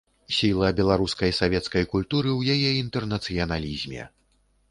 [0.35, 4.01] Сіла беларускай савецкай культуры ў яе інтэрнацыяналізме.